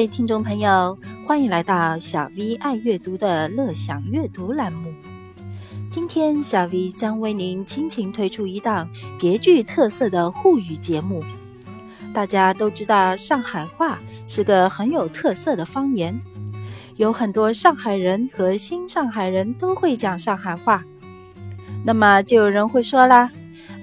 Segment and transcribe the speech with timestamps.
[0.00, 0.96] 各位听众朋友，
[1.26, 4.90] 欢迎来到小 V 爱阅读的乐享阅读栏目。
[5.90, 11.22] 今天，小 V 将为您倾情推出一档别具特色的沪语节目。
[12.14, 16.18] 大家都知道，上海话是个很有特色的方言，
[16.96, 20.82] 有很多上海人和新上海人都会讲上海话。
[21.84, 23.30] 那么，就有人会说啦：“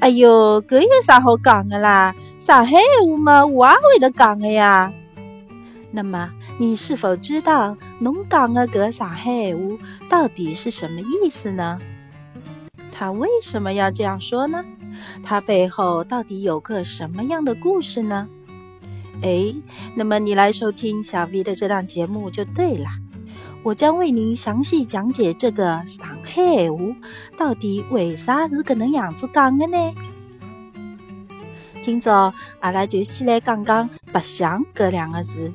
[0.02, 2.16] 哎哟，搿有啥好讲的啦？
[2.40, 4.92] 上海话嘛，我也会得讲的呀。”
[5.98, 6.30] 那么，
[6.60, 9.60] 你是否知道侬讲的个上海话
[10.08, 11.80] 到底是什么意思呢？
[12.92, 14.64] 他为什么要这样说呢？
[15.24, 18.30] 他背后到底有个什么样的故事呢？
[19.24, 19.56] 哎，
[19.96, 22.86] 那么你来收听小 V 的这档节目就对了，
[23.64, 26.78] 我将为您详细讲解这个上海话
[27.40, 29.96] 到底为啥是搿能样子讲的呢？
[31.82, 35.52] 今朝阿拉就先来讲讲“白相”搿两个字。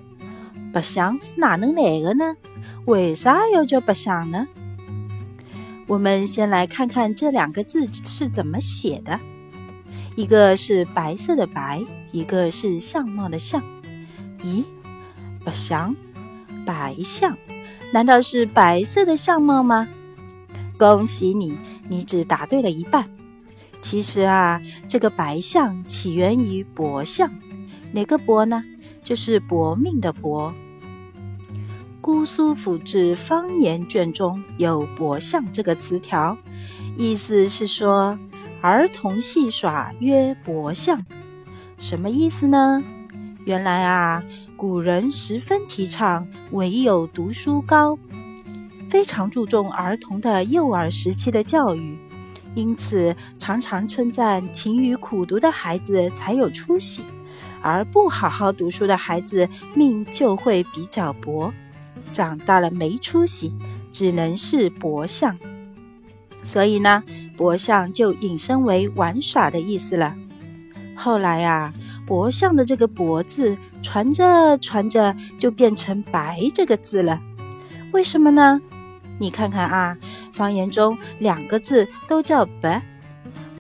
[0.73, 2.37] 白相是哪能来的呢？
[2.87, 4.49] 为啥要叫白相呢？
[5.87, 9.21] 我们先来看看这两个字是怎么写的。
[10.17, 13.63] 一个是白色的白，一个是相貌的相。
[14.43, 14.65] 咦，
[15.45, 15.95] 白相，
[16.65, 17.37] 白相，
[17.93, 19.89] 难道是白色的相貌吗？
[20.79, 21.57] 恭喜你，
[21.89, 23.09] 你只答对了一半。
[23.81, 27.31] 其实啊，这个白相起源于薄相，
[27.93, 28.65] 哪个薄呢？
[29.05, 30.53] 就是薄命的薄。
[32.03, 36.37] 姑苏府志方言卷中有“薄相”这个词条，
[36.99, 38.19] 意思是说
[38.61, 41.01] 儿童戏耍曰薄相。
[41.79, 42.83] 什么意思呢？
[43.45, 44.21] 原来啊，
[44.57, 47.97] 古人十分提倡唯有读书高，
[48.91, 51.97] 非常注重儿童的幼儿时期的教育，
[52.57, 57.05] 因此常常称赞勤于苦读的孩子才有出息。
[57.65, 61.55] 而不好好读书的孩子命就会比较薄，
[62.13, 63.53] 长大了没出息，
[63.91, 65.37] 只能是薄相。
[66.43, 67.03] 所以呢，
[67.37, 70.15] 薄相就引申为玩耍的意思了。
[70.95, 71.73] 后来啊，
[72.07, 77.21] 薄相的这个“薄”字传着传着就变成“白”这个字了。
[77.93, 78.61] 为什么呢？
[79.19, 79.97] 你看看啊，
[80.33, 82.83] 方言中两个字都叫“白”，“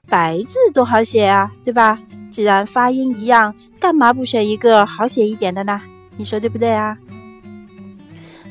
[0.09, 1.99] 白”字多好写啊，对吧？
[2.31, 5.81] 既然发音一样，干嘛不选一个好写一点的呢？
[6.17, 6.97] 你说对不对啊？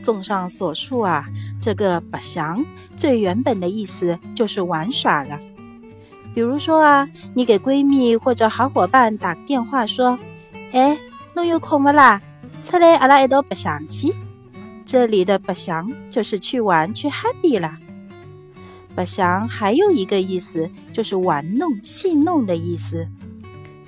[0.04, 1.26] 综上所述啊，
[1.62, 2.64] 这个“白相”
[2.98, 5.40] 最原本的意思就是玩耍了。
[6.34, 10.18] 比如说啊，你给闺蜜或者好伙伴打个电话说
[10.72, 10.98] ：“哎，
[11.34, 12.22] 侬有空不啦？
[12.64, 14.14] 出来阿拉一道白相去。”
[14.86, 17.78] 这里的“白相”就是去玩去 happy 了。
[18.94, 23.08] 白相还有一个意思就是玩弄戏弄的意思。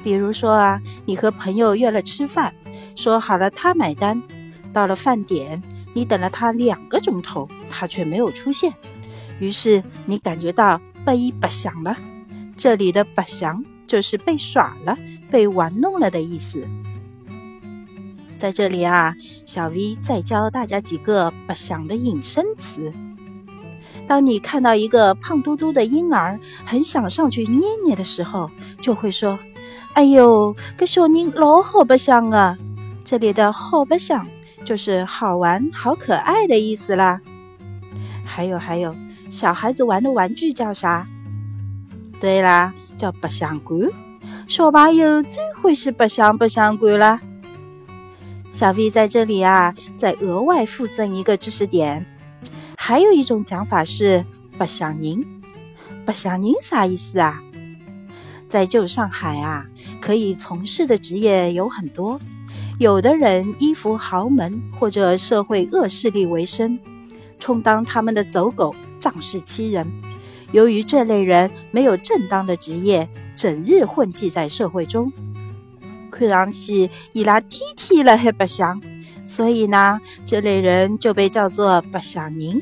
[0.04, 2.54] 比如说啊，你和朋友约了吃饭，
[2.96, 4.22] 说好了他买单，
[4.74, 5.62] 到了饭点，
[5.94, 8.74] 你等了他两个钟头，他却没有出现，
[9.40, 11.96] 于是你感觉到被白相了。
[12.58, 14.98] 这里的白相就是被耍了、
[15.32, 16.68] 被玩弄了的意思。
[18.38, 19.16] 在这里啊，
[19.46, 22.92] 小 V 再教大家几个白相的引申词。
[24.06, 28.50] 当你看到一个胖嘟嘟的婴儿，很想上去捏捏的时候，
[28.82, 29.40] 就会说。
[29.94, 32.58] 哎呦，个小人老好白相啊！
[33.06, 34.28] 这里的好白相
[34.66, 37.22] 就是好玩、好可爱的意思啦。
[38.26, 38.96] 还有还有，
[39.30, 41.08] 小孩子玩的玩具叫啥？
[42.20, 43.82] 对啦，叫白相馆。
[44.48, 47.20] 小朋友最欢喜白相白相馆了。
[48.52, 52.06] 小 V 在这里啊，再额外附赠一个知识点，
[52.78, 54.24] 还有一种讲法是
[54.58, 55.26] 白相人。
[56.06, 57.42] 白相人啥意思啊？
[58.48, 59.66] 在旧上海啊，
[60.00, 62.20] 可以从事的职业有很多。
[62.80, 66.80] 有的人依附豪门或者社会恶势力为生，
[67.40, 69.88] 充当他们的走狗，仗势欺人。
[70.52, 75.12] 由于这类人没有正当的职业，整日混迹在社会中，
[76.12, 78.82] 看上去伊拉天天辣海白相，
[79.26, 82.62] 所以呢，这类人就被叫做白相人。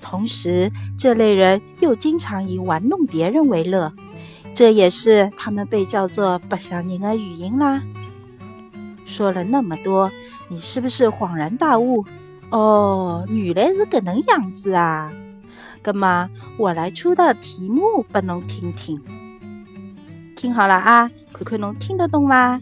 [0.00, 3.92] 同时，这类人又经常以玩弄别人为乐。
[4.54, 7.82] 这也是他们被叫做“白相人”的原因啦。
[9.06, 10.10] 说了那么多，
[10.48, 12.04] 你是不是恍然大悟？
[12.50, 15.10] 哦，原来是搿能样子啊！
[15.82, 19.00] 那么我来出道题目拨侬听听，
[20.34, 22.60] 听好了啊，看看侬听得懂伐？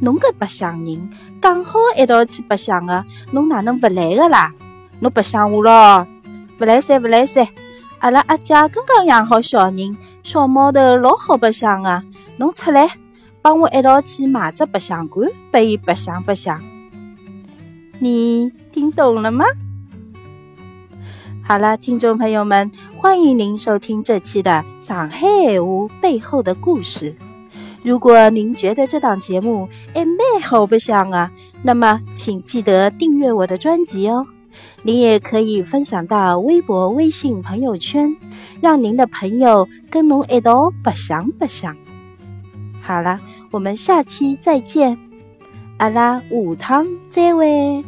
[0.00, 1.10] 侬搿白相人
[1.40, 4.52] 讲好一道去白相的，侬哪能勿来的啦？
[5.00, 6.06] 侬白相我咯？
[6.58, 7.46] 勿来噻，勿来噻！
[8.00, 12.02] 阿拉阿姐刚刚养好小人，小毛头老好白相的。
[12.36, 12.88] 侬出来，
[13.48, 16.62] 帮我一道去买只白相馆，拨伊白相白相。
[17.98, 19.46] 你听懂了吗？
[21.42, 25.26] 好了，听众朋友们，欢迎您收听这期的《上海
[25.62, 27.12] 话背后的故事》。
[27.82, 34.26] 如果您觉得这档节目哎蛮好白相啊，那么请记得订阅我的专辑哦。
[34.82, 38.14] 您也可以分享到微博、微信朋友圈，
[38.60, 41.74] 让您的朋友跟侬一道白相白相。
[42.88, 43.20] 好了，
[43.50, 44.96] 我们下期再见，
[45.76, 47.84] 阿拉午趟再会。